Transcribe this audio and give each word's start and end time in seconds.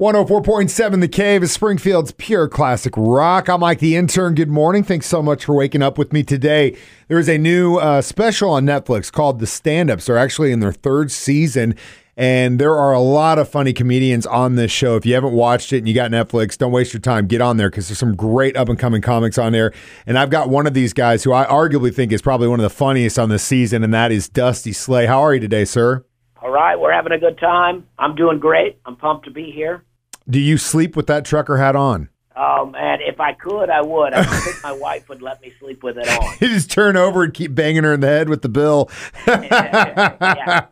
104.7 0.00 1.00
The 1.00 1.06
Cave 1.06 1.44
is 1.44 1.52
Springfield's 1.52 2.10
pure 2.10 2.48
classic 2.48 2.94
rock. 2.96 3.48
I'm 3.48 3.60
Mike 3.60 3.78
the 3.78 3.94
intern. 3.94 4.34
Good 4.34 4.48
morning. 4.48 4.82
Thanks 4.82 5.06
so 5.06 5.22
much 5.22 5.44
for 5.44 5.54
waking 5.54 5.82
up 5.82 5.98
with 5.98 6.12
me 6.12 6.24
today. 6.24 6.76
There 7.06 7.20
is 7.20 7.28
a 7.28 7.38
new 7.38 7.76
uh, 7.76 8.02
special 8.02 8.50
on 8.50 8.66
Netflix 8.66 9.12
called 9.12 9.38
The 9.38 9.46
Stand 9.46 9.92
Ups. 9.92 10.06
They're 10.06 10.18
actually 10.18 10.50
in 10.50 10.58
their 10.58 10.72
third 10.72 11.12
season, 11.12 11.76
and 12.16 12.58
there 12.58 12.76
are 12.76 12.92
a 12.92 12.98
lot 12.98 13.38
of 13.38 13.48
funny 13.48 13.72
comedians 13.72 14.26
on 14.26 14.56
this 14.56 14.72
show. 14.72 14.96
If 14.96 15.06
you 15.06 15.14
haven't 15.14 15.32
watched 15.32 15.72
it 15.72 15.78
and 15.78 15.86
you 15.86 15.94
got 15.94 16.10
Netflix, 16.10 16.58
don't 16.58 16.72
waste 16.72 16.92
your 16.92 17.00
time. 17.00 17.28
Get 17.28 17.40
on 17.40 17.56
there 17.56 17.70
because 17.70 17.86
there's 17.86 18.00
some 18.00 18.16
great 18.16 18.56
up 18.56 18.68
and 18.68 18.76
coming 18.76 19.00
comics 19.00 19.38
on 19.38 19.52
there. 19.52 19.72
And 20.08 20.18
I've 20.18 20.30
got 20.30 20.48
one 20.48 20.66
of 20.66 20.74
these 20.74 20.92
guys 20.92 21.22
who 21.22 21.32
I 21.32 21.44
arguably 21.46 21.94
think 21.94 22.10
is 22.10 22.20
probably 22.20 22.48
one 22.48 22.58
of 22.58 22.64
the 22.64 22.68
funniest 22.68 23.16
on 23.16 23.28
this 23.28 23.44
season, 23.44 23.84
and 23.84 23.94
that 23.94 24.10
is 24.10 24.28
Dusty 24.28 24.72
Slay. 24.72 25.06
How 25.06 25.20
are 25.20 25.34
you 25.34 25.40
today, 25.40 25.64
sir? 25.64 26.04
All 26.44 26.50
right, 26.50 26.78
we're 26.78 26.92
having 26.92 27.12
a 27.12 27.18
good 27.18 27.38
time. 27.38 27.86
I'm 27.98 28.14
doing 28.14 28.38
great. 28.38 28.78
I'm 28.84 28.96
pumped 28.96 29.24
to 29.24 29.30
be 29.30 29.50
here. 29.50 29.82
Do 30.28 30.38
you 30.38 30.58
sleep 30.58 30.94
with 30.94 31.06
that 31.06 31.24
trucker 31.24 31.56
hat 31.56 31.74
on? 31.74 32.10
Oh 32.36 32.66
man, 32.66 32.98
if 33.00 33.18
I 33.18 33.32
could, 33.32 33.70
I 33.70 33.80
would. 33.80 34.12
I 34.12 34.22
think 34.24 34.62
my 34.62 34.72
wife 34.72 35.08
would 35.08 35.22
let 35.22 35.40
me 35.40 35.54
sleep 35.58 35.82
with 35.82 35.96
it 35.96 36.06
on. 36.06 36.34
You 36.42 36.48
just 36.48 36.70
turn 36.70 36.98
over 36.98 37.22
and 37.22 37.32
keep 37.32 37.54
banging 37.54 37.84
her 37.84 37.94
in 37.94 38.00
the 38.00 38.08
head 38.08 38.28
with 38.28 38.42
the 38.42 38.50
bill. 38.50 38.90
yeah, 39.26 40.66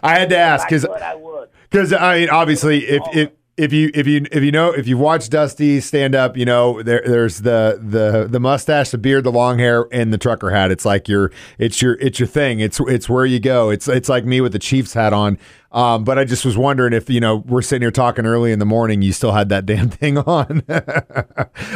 I 0.00 0.14
had 0.16 0.28
to 0.28 0.36
ask 0.38 0.70
if 0.70 0.84
I 0.84 0.86
because 0.86 1.02
I 1.02 1.14
would. 1.16 1.48
because 1.70 1.92
I 1.92 2.20
mean 2.20 2.30
obviously 2.30 2.86
if 2.86 3.02
if 3.12 3.30
if 3.58 3.72
you 3.72 3.90
if 3.92 4.06
you 4.06 4.24
if 4.30 4.42
you 4.42 4.52
know 4.52 4.70
if 4.70 4.86
you've 4.86 5.00
watched 5.00 5.32
Dusty 5.32 5.80
stand 5.80 6.14
up, 6.14 6.36
you 6.36 6.44
know 6.44 6.80
there 6.82 7.02
there's 7.04 7.42
the 7.42 7.78
the 7.82 8.28
the 8.30 8.38
mustache, 8.38 8.90
the 8.90 8.98
beard, 8.98 9.24
the 9.24 9.32
long 9.32 9.58
hair, 9.58 9.88
and 9.90 10.12
the 10.12 10.18
trucker 10.18 10.50
hat. 10.50 10.70
It's 10.70 10.84
like 10.84 11.08
your 11.08 11.32
it's 11.58 11.82
your 11.82 11.94
it's 11.94 12.20
your 12.20 12.28
thing. 12.28 12.60
It's 12.60 12.78
it's 12.80 13.08
where 13.08 13.26
you 13.26 13.40
go. 13.40 13.70
It's 13.70 13.88
it's 13.88 14.08
like 14.08 14.24
me 14.24 14.40
with 14.40 14.52
the 14.52 14.58
Chiefs 14.60 14.94
hat 14.94 15.12
on. 15.12 15.38
Um, 15.72 16.04
but 16.04 16.18
I 16.18 16.24
just 16.24 16.44
was 16.46 16.56
wondering 16.56 16.92
if 16.92 17.10
you 17.10 17.20
know 17.20 17.36
we're 17.36 17.60
sitting 17.60 17.82
here 17.82 17.90
talking 17.90 18.24
early 18.24 18.52
in 18.52 18.60
the 18.60 18.64
morning, 18.64 19.02
you 19.02 19.12
still 19.12 19.32
had 19.32 19.48
that 19.48 19.66
damn 19.66 19.88
thing 19.90 20.18
on. 20.18 20.62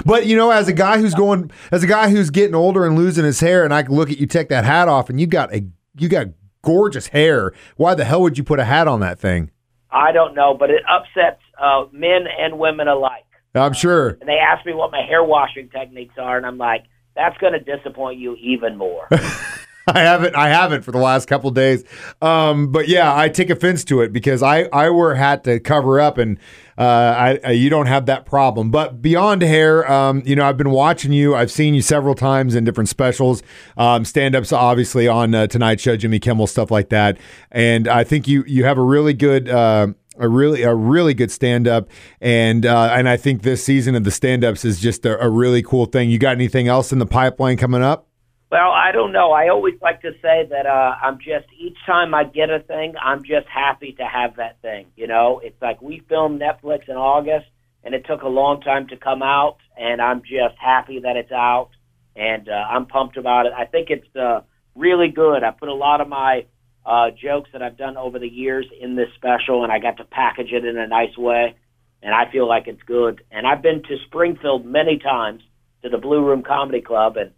but 0.06 0.26
you 0.26 0.36
know, 0.36 0.50
as 0.52 0.68
a 0.68 0.72
guy 0.72 0.98
who's 0.98 1.14
going, 1.14 1.50
as 1.72 1.82
a 1.82 1.88
guy 1.88 2.10
who's 2.10 2.30
getting 2.30 2.54
older 2.54 2.86
and 2.86 2.96
losing 2.96 3.24
his 3.24 3.40
hair, 3.40 3.64
and 3.64 3.74
I 3.74 3.82
can 3.82 3.94
look 3.94 4.10
at 4.10 4.18
you 4.18 4.26
take 4.26 4.48
that 4.50 4.64
hat 4.64 4.88
off, 4.88 5.10
and 5.10 5.20
you 5.20 5.26
got 5.26 5.52
a 5.52 5.66
you 5.98 6.08
got 6.08 6.28
gorgeous 6.62 7.08
hair. 7.08 7.52
Why 7.76 7.94
the 7.94 8.04
hell 8.04 8.22
would 8.22 8.38
you 8.38 8.44
put 8.44 8.60
a 8.60 8.64
hat 8.64 8.86
on 8.86 9.00
that 9.00 9.18
thing? 9.18 9.50
I 9.92 10.12
don't 10.12 10.34
know, 10.34 10.54
but 10.58 10.70
it 10.70 10.82
upsets 10.88 11.40
uh, 11.58 11.84
men 11.92 12.24
and 12.38 12.58
women 12.58 12.88
alike. 12.88 13.24
I'm 13.54 13.74
sure. 13.74 14.08
And 14.08 14.28
they 14.28 14.38
ask 14.38 14.64
me 14.64 14.72
what 14.72 14.90
my 14.90 15.02
hair 15.02 15.22
washing 15.22 15.68
techniques 15.68 16.14
are, 16.18 16.36
and 16.36 16.46
I'm 16.46 16.58
like, 16.58 16.84
that's 17.14 17.36
going 17.38 17.52
to 17.52 17.60
disappoint 17.60 18.18
you 18.18 18.34
even 18.36 18.76
more. 18.76 19.08
I 19.86 20.00
haven't. 20.00 20.36
I 20.36 20.48
haven't 20.48 20.82
for 20.82 20.92
the 20.92 20.98
last 20.98 21.26
couple 21.26 21.50
days. 21.50 21.84
Um, 22.20 22.70
but 22.70 22.86
yeah, 22.86 23.16
I 23.16 23.28
take 23.28 23.50
offense 23.50 23.84
to 23.84 24.00
it 24.00 24.12
because 24.12 24.42
I 24.42 24.64
I 24.72 24.90
wear 24.90 25.12
a 25.12 25.18
hat 25.18 25.42
to 25.44 25.58
cover 25.58 25.98
up, 25.98 26.18
and 26.18 26.38
uh, 26.78 26.82
I, 26.82 27.40
I 27.44 27.50
you 27.52 27.68
don't 27.68 27.86
have 27.86 28.06
that 28.06 28.24
problem. 28.24 28.70
But 28.70 29.02
beyond 29.02 29.42
hair, 29.42 29.90
um, 29.90 30.22
you 30.24 30.36
know, 30.36 30.44
I've 30.44 30.56
been 30.56 30.70
watching 30.70 31.12
you. 31.12 31.34
I've 31.34 31.50
seen 31.50 31.74
you 31.74 31.82
several 31.82 32.14
times 32.14 32.54
in 32.54 32.64
different 32.64 32.90
specials, 32.90 33.42
um, 33.76 34.04
stand 34.04 34.36
ups, 34.36 34.52
obviously 34.52 35.08
on 35.08 35.34
uh, 35.34 35.48
Tonight 35.48 35.80
Show, 35.80 35.96
Jimmy 35.96 36.20
Kimmel, 36.20 36.46
stuff 36.46 36.70
like 36.70 36.90
that. 36.90 37.18
And 37.50 37.88
I 37.88 38.04
think 38.04 38.28
you 38.28 38.44
you 38.46 38.64
have 38.64 38.78
a 38.78 38.82
really 38.82 39.14
good. 39.14 39.48
Uh, 39.48 39.88
a 40.18 40.28
really 40.28 40.62
a 40.62 40.74
really 40.74 41.14
good 41.14 41.30
stand 41.30 41.66
up 41.66 41.88
and 42.20 42.66
uh, 42.66 42.92
and 42.92 43.08
I 43.08 43.16
think 43.16 43.40
this 43.40 43.64
season 43.64 43.94
of 43.94 44.04
the 44.04 44.10
stand 44.10 44.44
ups 44.44 44.62
is 44.62 44.78
just 44.78 45.06
a, 45.06 45.18
a 45.18 45.30
really 45.30 45.62
cool 45.62 45.86
thing. 45.86 46.10
You 46.10 46.18
got 46.18 46.32
anything 46.32 46.68
else 46.68 46.92
in 46.92 46.98
the 46.98 47.06
pipeline 47.06 47.56
coming 47.56 47.82
up? 47.82 48.11
Well, 48.52 48.70
I 48.70 48.92
don't 48.92 49.12
know. 49.12 49.32
I 49.32 49.48
always 49.48 49.76
like 49.80 50.02
to 50.02 50.12
say 50.20 50.46
that 50.50 50.66
uh, 50.66 50.94
I'm 51.02 51.16
just 51.16 51.46
each 51.58 51.78
time 51.86 52.12
I 52.12 52.24
get 52.24 52.50
a 52.50 52.58
thing, 52.60 52.92
I'm 53.02 53.20
just 53.20 53.48
happy 53.48 53.92
to 53.92 54.04
have 54.04 54.36
that 54.36 54.60
thing. 54.60 54.88
You 54.94 55.06
know, 55.06 55.40
it's 55.42 55.56
like 55.62 55.80
we 55.80 56.02
filmed 56.06 56.38
Netflix 56.38 56.86
in 56.86 56.96
August, 56.96 57.46
and 57.82 57.94
it 57.94 58.04
took 58.06 58.20
a 58.20 58.28
long 58.28 58.60
time 58.60 58.88
to 58.88 58.96
come 58.98 59.22
out, 59.22 59.56
and 59.78 60.02
I'm 60.02 60.20
just 60.20 60.58
happy 60.60 61.00
that 61.00 61.16
it's 61.16 61.32
out, 61.32 61.70
and 62.14 62.46
uh, 62.46 62.52
I'm 62.52 62.84
pumped 62.84 63.16
about 63.16 63.46
it. 63.46 63.54
I 63.56 63.64
think 63.64 63.88
it's 63.88 64.14
uh, 64.14 64.42
really 64.74 65.08
good. 65.08 65.42
I 65.42 65.50
put 65.52 65.70
a 65.70 65.74
lot 65.74 66.02
of 66.02 66.08
my 66.08 66.44
uh, 66.84 67.06
jokes 67.10 67.48
that 67.54 67.62
I've 67.62 67.78
done 67.78 67.96
over 67.96 68.18
the 68.18 68.28
years 68.28 68.66
in 68.78 68.96
this 68.96 69.08
special, 69.16 69.62
and 69.62 69.72
I 69.72 69.78
got 69.78 69.96
to 69.96 70.04
package 70.04 70.52
it 70.52 70.66
in 70.66 70.76
a 70.76 70.86
nice 70.86 71.16
way, 71.16 71.56
and 72.02 72.14
I 72.14 72.30
feel 72.30 72.46
like 72.46 72.64
it's 72.66 72.82
good. 72.82 73.24
And 73.30 73.46
I've 73.46 73.62
been 73.62 73.82
to 73.84 73.96
Springfield 74.08 74.66
many 74.66 74.98
times 74.98 75.40
to 75.82 75.88
the 75.88 75.96
Blue 75.96 76.22
Room 76.22 76.42
Comedy 76.42 76.82
Club, 76.82 77.16
and 77.16 77.30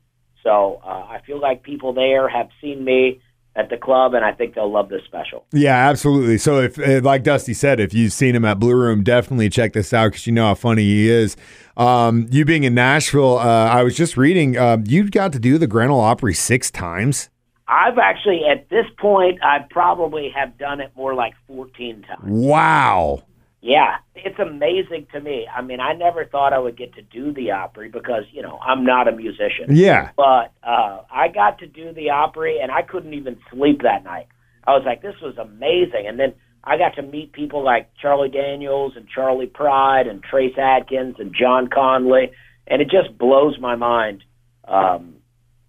so 0.45 0.81
uh, 0.85 1.07
I 1.09 1.21
feel 1.27 1.41
like 1.41 1.63
people 1.65 1.93
there 1.93 2.29
have 2.29 2.49
seen 2.61 2.85
me 2.85 3.21
at 3.57 3.71
the 3.71 3.77
club, 3.77 4.15
and 4.15 4.25
I 4.25 4.33
think 4.33 4.55
they'll 4.55 4.71
love 4.71 4.89
this 4.89 5.03
special. 5.05 5.47
Yeah, 5.53 5.89
absolutely. 5.89 6.39
So 6.39 6.61
if, 6.61 6.79
uh, 6.79 7.01
like 7.03 7.23
Dusty 7.23 7.55
said, 7.55 7.81
if 7.81 7.95
you've 7.95 8.13
seen 8.13 8.35
him 8.35 8.45
at 8.45 8.59
Blue 8.59 8.75
Room, 8.75 9.03
definitely 9.03 9.49
check 9.49 9.73
this 9.73 9.93
out 9.93 10.13
because 10.13 10.27
you 10.27 10.33
know 10.33 10.47
how 10.47 10.55
funny 10.55 10.83
he 10.83 11.09
is. 11.09 11.37
Um, 11.77 12.27
you 12.31 12.45
being 12.45 12.65
in 12.65 12.75
Nashville, 12.75 13.39
uh, 13.39 13.69
I 13.69 13.83
was 13.83 13.97
just 13.97 14.17
reading, 14.17 14.57
uh, 14.57 14.79
you 14.85 15.09
got 15.09 15.33
to 15.33 15.39
do 15.39 15.59
the 15.59 15.67
Grand 15.67 15.91
Ole 15.91 16.01
Opry 16.01 16.35
six 16.35 16.71
times. 16.71 17.31
I've 17.67 17.99
actually, 17.99 18.43
at 18.45 18.69
this 18.69 18.87
point, 18.99 19.43
I 19.43 19.61
probably 19.71 20.31
have 20.35 20.59
done 20.59 20.81
it 20.81 20.93
more 20.97 21.15
like 21.15 21.35
14 21.47 22.03
times. 22.03 22.21
Wow. 22.25 23.23
Yeah, 23.65 23.97
it's 24.15 24.39
amazing 24.39 25.07
to 25.13 25.21
me. 25.23 25.47
I 25.49 25.63
mean, 25.63 25.81
I 25.81 25.95
never 25.95 26.27
thought 26.27 26.53
I 26.53 26.59
would 26.59 26.77
get 26.77 26.93
to 26.97 27.03
do 27.03 27.33
the 27.33 27.53
Opry 27.53 27.89
because, 27.89 28.25
you 28.31 28.43
know, 28.43 28.59
I'm 28.59 28.85
not 28.85 29.09
a 29.09 29.13
musician. 29.13 29.69
Yeah. 29.71 30.11
But 30.19 30.53
uh, 30.63 31.01
I 31.11 31.29
got 31.29 31.61
to 31.61 31.67
do 31.67 31.95
the 31.95 32.11
Opry, 32.11 32.59
and 32.63 32.71
I 32.71 32.83
couldn't 32.83 33.15
even 33.15 33.39
sleep 33.51 33.81
that 33.81 34.05
night. 34.05 34.27
I 34.67 34.73
was 34.73 34.83
like, 34.85 35.01
this 35.01 35.15
was 35.23 35.39
amazing. 35.39 36.07
And 36.07 36.21
then 36.21 36.35
I 36.63 36.77
got 36.77 36.97
to 36.97 37.03
meet 37.03 37.33
people 37.33 37.65
like 37.65 37.91
Charlie 38.03 38.29
Daniels 38.29 38.93
and 38.97 39.09
Charley 39.09 39.47
Pride 39.47 40.09
and 40.09 40.23
Trace 40.23 40.59
Adkins 40.59 41.17
and 41.19 41.35
John 41.35 41.69
Conlee, 41.69 42.33
and 42.67 42.83
it 42.83 42.91
just 42.91 43.17
blows 43.17 43.59
my 43.59 43.77
mind 43.77 44.25
um, 44.69 45.15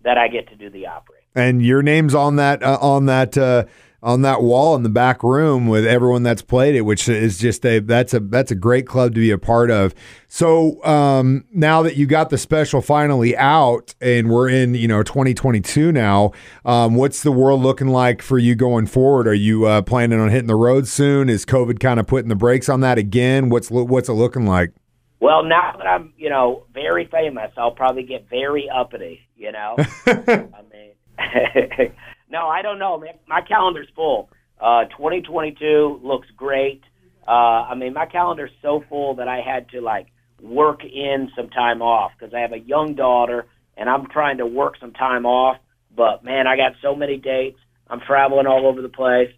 that 0.03 0.17
I 0.17 0.27
get 0.27 0.49
to 0.49 0.57
do 0.57 0.69
the 0.69 0.87
Opry. 0.87 1.15
And 1.33 1.65
your 1.65 1.81
name's 1.81 2.13
on 2.13 2.35
that 2.35 2.61
uh, 2.61 2.77
on 2.81 3.05
that 3.05 3.37
uh, 3.37 3.63
on 4.05 4.21
that 4.21 4.43
wall 4.43 4.75
in 4.75 4.83
the 4.83 4.89
back 4.89 5.23
room 5.23 5.67
with 5.67 5.83
everyone 5.83 6.21
that's 6.21 6.43
played 6.43 6.75
it, 6.75 6.81
which 6.81 7.09
is 7.09 7.39
just 7.39 7.65
a 7.65 7.79
that's 7.79 8.13
a 8.13 8.19
that's 8.19 8.51
a 8.51 8.55
great 8.55 8.85
club 8.85 9.15
to 9.15 9.19
be 9.19 9.31
a 9.31 9.37
part 9.37 9.71
of. 9.71 9.95
So 10.27 10.83
um, 10.85 11.43
now 11.51 11.81
that 11.81 11.97
you 11.97 12.05
got 12.05 12.29
the 12.29 12.37
special 12.37 12.81
finally 12.81 13.35
out, 13.35 13.95
and 13.99 14.29
we're 14.29 14.47
in 14.47 14.75
you 14.75 14.87
know 14.87 15.01
2022 15.01 15.91
now, 15.91 16.33
um, 16.65 16.93
what's 16.93 17.23
the 17.23 17.31
world 17.31 17.61
looking 17.61 17.87
like 17.87 18.21
for 18.21 18.37
you 18.37 18.53
going 18.53 18.85
forward? 18.85 19.27
Are 19.27 19.33
you 19.33 19.65
uh, 19.65 19.81
planning 19.81 20.19
on 20.19 20.29
hitting 20.29 20.47
the 20.47 20.55
road 20.55 20.87
soon? 20.87 21.27
Is 21.27 21.43
COVID 21.43 21.79
kind 21.79 21.99
of 21.99 22.05
putting 22.05 22.29
the 22.29 22.35
brakes 22.35 22.69
on 22.69 22.81
that 22.81 22.99
again? 22.99 23.49
What's 23.49 23.71
what's 23.71 24.07
it 24.07 24.13
looking 24.13 24.45
like? 24.45 24.71
Well, 25.19 25.43
now 25.43 25.73
that 25.77 25.87
I'm, 25.87 26.13
you 26.15 26.29
know, 26.29 26.65
very 26.73 27.07
famous, 27.07 27.51
I'll 27.57 27.71
probably 27.71 28.03
get 28.03 28.29
very 28.29 28.69
uppity, 28.69 29.21
you 29.35 29.51
know. 29.51 29.75
I 30.05 30.45
mean, 30.71 31.91
no, 32.29 32.47
I 32.47 32.61
don't 32.61 32.79
know. 32.79 32.97
Man. 32.99 33.13
My 33.27 33.41
calendar's 33.41 33.87
full. 33.95 34.29
Uh, 34.59 34.85
2022 34.85 35.99
looks 36.03 36.27
great. 36.35 36.81
Uh, 37.27 37.31
I 37.69 37.75
mean, 37.75 37.93
my 37.93 38.05
calendar's 38.05 38.51
so 38.61 38.83
full 38.87 39.15
that 39.15 39.27
I 39.27 39.41
had 39.41 39.69
to 39.69 39.81
like 39.81 40.07
work 40.41 40.83
in 40.83 41.31
some 41.35 41.49
time 41.49 41.81
off 41.81 42.11
because 42.17 42.33
I 42.33 42.39
have 42.39 42.53
a 42.53 42.59
young 42.59 42.95
daughter 42.95 43.47
and 43.77 43.89
I'm 43.89 44.07
trying 44.07 44.37
to 44.37 44.45
work 44.45 44.75
some 44.79 44.93
time 44.93 45.25
off. 45.25 45.57
But 45.95 46.23
man, 46.23 46.47
I 46.47 46.55
got 46.55 46.73
so 46.81 46.95
many 46.95 47.17
dates. 47.17 47.59
I'm 47.87 47.99
traveling 48.01 48.47
all 48.47 48.67
over 48.67 48.81
the 48.81 48.89
place. 48.89 49.31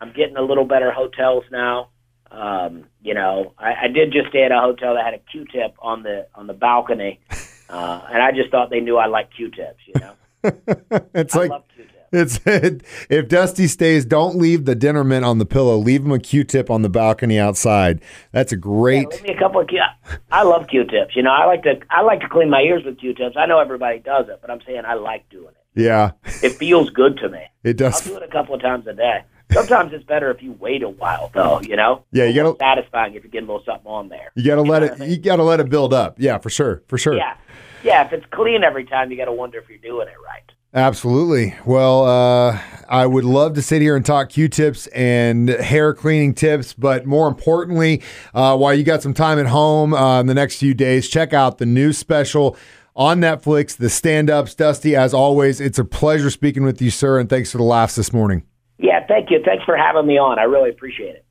I'm 0.00 0.12
getting 0.12 0.36
a 0.36 0.42
little 0.42 0.64
better 0.64 0.90
hotels 0.90 1.44
now. 1.50 1.90
Um, 2.30 2.84
you 3.02 3.14
know, 3.14 3.54
I, 3.58 3.72
I 3.84 3.88
did 3.88 4.12
just 4.12 4.28
stay 4.28 4.44
at 4.44 4.52
a 4.52 4.60
hotel 4.60 4.94
that 4.94 5.04
had 5.04 5.14
a 5.14 5.18
Q-tip 5.18 5.74
on 5.80 6.04
the 6.04 6.28
on 6.34 6.46
the 6.46 6.52
balcony, 6.52 7.18
uh, 7.68 8.02
and 8.08 8.22
I 8.22 8.30
just 8.30 8.50
thought 8.50 8.70
they 8.70 8.78
knew 8.78 8.96
I 8.96 9.06
like 9.06 9.30
Q-tips. 9.34 9.80
You 9.86 10.00
know, 10.00 10.14
it's 11.14 11.34
I 11.34 11.46
like 11.46 11.62
it's 12.12 12.40
if 13.08 13.28
Dusty 13.28 13.66
stays, 13.66 14.04
don't 14.04 14.36
leave 14.36 14.64
the 14.64 14.74
dinner 14.74 15.04
mint 15.04 15.24
on 15.24 15.38
the 15.38 15.46
pillow. 15.46 15.76
Leave 15.76 16.04
him 16.04 16.12
a 16.12 16.18
Q-tip 16.18 16.68
on 16.70 16.82
the 16.82 16.88
balcony 16.88 17.38
outside. 17.38 18.00
That's 18.32 18.52
a 18.52 18.56
great. 18.56 19.06
Yeah, 19.12 19.22
me 19.22 19.30
a 19.34 19.38
couple 19.38 19.60
of 19.60 19.68
Q. 19.68 19.80
I 20.32 20.42
love 20.42 20.66
Q-tips. 20.68 21.14
You 21.14 21.22
know, 21.22 21.30
I 21.30 21.46
like 21.46 21.62
to 21.62 21.78
I 21.90 22.02
like 22.02 22.20
to 22.20 22.28
clean 22.28 22.50
my 22.50 22.60
ears 22.62 22.82
with 22.84 22.98
Q-tips. 22.98 23.36
I 23.38 23.46
know 23.46 23.58
everybody 23.60 24.00
does 24.00 24.28
it, 24.28 24.38
but 24.40 24.50
I'm 24.50 24.60
saying 24.66 24.82
I 24.86 24.94
like 24.94 25.28
doing 25.30 25.48
it. 25.48 25.56
Yeah, 25.80 26.10
It 26.42 26.54
feels 26.54 26.90
good 26.90 27.16
to 27.18 27.28
me. 27.28 27.42
it 27.62 27.80
I'll 27.80 27.90
does. 27.90 28.00
do 28.00 28.16
it 28.16 28.22
a 28.24 28.28
couple 28.28 28.56
of 28.56 28.60
times 28.60 28.88
a 28.88 28.92
day. 28.92 29.20
Sometimes 29.52 29.92
it's 29.92 30.04
better 30.04 30.30
if 30.32 30.42
you 30.42 30.52
wait 30.60 30.82
a 30.82 30.88
while, 30.88 31.30
though. 31.32 31.60
You 31.60 31.76
know. 31.76 32.04
Yeah, 32.10 32.24
you 32.24 32.34
gotta- 32.42 32.56
satisfying 32.58 33.14
if 33.14 33.22
you 33.22 33.30
get 33.30 33.44
a 33.44 33.46
little 33.46 33.62
something 33.64 33.86
on 33.86 34.08
there. 34.08 34.32
You 34.34 34.44
gotta 34.44 34.62
let 34.62 34.82
it. 34.82 34.92
I 34.92 34.96
mean? 34.96 35.10
You 35.10 35.16
gotta 35.18 35.44
let 35.44 35.60
it 35.60 35.68
build 35.68 35.94
up. 35.94 36.16
Yeah, 36.18 36.38
for 36.38 36.50
sure, 36.50 36.82
for 36.88 36.98
sure. 36.98 37.14
Yeah, 37.14 37.36
yeah. 37.84 38.04
If 38.04 38.12
it's 38.12 38.26
clean 38.32 38.64
every 38.64 38.84
time, 38.84 39.12
you 39.12 39.16
got 39.16 39.26
to 39.26 39.32
wonder 39.32 39.58
if 39.58 39.68
you're 39.68 39.78
doing 39.78 40.08
it 40.08 40.14
right. 40.24 40.42
Absolutely. 40.72 41.56
Well, 41.64 42.04
uh, 42.04 42.60
I 42.88 43.04
would 43.06 43.24
love 43.24 43.54
to 43.54 43.62
sit 43.62 43.82
here 43.82 43.96
and 43.96 44.06
talk 44.06 44.28
Q-tips 44.30 44.86
and 44.88 45.48
hair 45.48 45.92
cleaning 45.92 46.32
tips, 46.32 46.74
but 46.74 47.06
more 47.06 47.26
importantly, 47.26 48.02
uh, 48.34 48.56
while 48.56 48.72
you 48.72 48.84
got 48.84 49.02
some 49.02 49.14
time 49.14 49.38
at 49.40 49.46
home 49.46 49.92
uh, 49.92 50.20
in 50.20 50.26
the 50.26 50.34
next 50.34 50.58
few 50.58 50.74
days, 50.74 51.08
check 51.08 51.32
out 51.32 51.58
the 51.58 51.66
new 51.66 51.92
special 51.92 52.56
on 52.94 53.20
Netflix, 53.20 53.76
The 53.76 53.90
Stand 53.90 54.30
Ups. 54.30 54.54
Dusty, 54.54 54.94
as 54.94 55.12
always, 55.12 55.60
it's 55.60 55.78
a 55.78 55.84
pleasure 55.84 56.30
speaking 56.30 56.62
with 56.62 56.80
you, 56.80 56.90
sir, 56.90 57.18
and 57.18 57.28
thanks 57.28 57.50
for 57.50 57.58
the 57.58 57.64
laughs 57.64 57.96
this 57.96 58.12
morning. 58.12 58.44
Yeah, 58.78 59.04
thank 59.06 59.30
you. 59.30 59.40
Thanks 59.44 59.64
for 59.64 59.76
having 59.76 60.06
me 60.06 60.18
on. 60.18 60.38
I 60.38 60.44
really 60.44 60.70
appreciate 60.70 61.16
it. 61.16 61.24